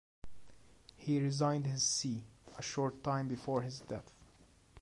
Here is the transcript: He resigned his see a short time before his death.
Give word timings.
He 0.97 1.19
resigned 1.21 1.67
his 1.67 1.83
see 1.83 2.23
a 2.57 2.61
short 2.63 3.03
time 3.03 3.27
before 3.27 3.61
his 3.61 3.81
death. 3.81 4.09